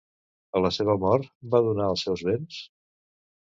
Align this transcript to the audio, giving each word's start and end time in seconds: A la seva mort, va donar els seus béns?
A 0.59 0.61
la 0.65 0.71
seva 0.77 0.95
mort, 1.03 1.29
va 1.55 1.61
donar 1.67 1.91
els 1.91 2.05
seus 2.07 2.25
béns? 2.31 2.59